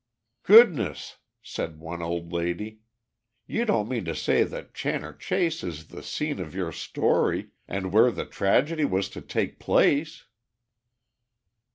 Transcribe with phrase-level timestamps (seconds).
[0.41, 2.79] "Goodness!" said one old lady.
[3.45, 7.93] "You don't mean to say that Channor Chase is the scene of your story, and
[7.93, 10.25] where the tragedy was to take place?"